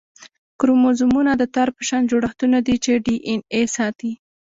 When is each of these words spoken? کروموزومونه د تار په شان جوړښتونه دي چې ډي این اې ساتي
کروموزومونه 0.59 1.31
د 1.37 1.43
تار 1.55 1.69
په 1.75 1.81
شان 1.87 2.03
جوړښتونه 2.11 2.57
دي 2.67 2.75
چې 2.83 2.91
ډي 3.05 3.15
این 3.29 3.39
اې 3.55 3.61
ساتي 3.75 4.11